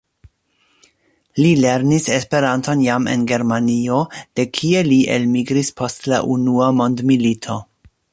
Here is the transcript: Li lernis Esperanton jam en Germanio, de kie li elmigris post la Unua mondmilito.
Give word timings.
Li 1.41 1.49
lernis 1.65 2.07
Esperanton 2.15 2.81
jam 2.85 3.05
en 3.13 3.27
Germanio, 3.31 3.99
de 4.39 4.47
kie 4.61 4.81
li 4.91 4.99
elmigris 5.17 5.71
post 5.83 6.09
la 6.15 6.23
Unua 6.37 6.71
mondmilito. 6.81 7.59